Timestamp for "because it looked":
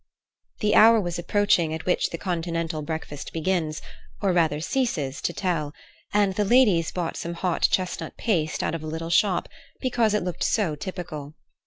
9.79-10.41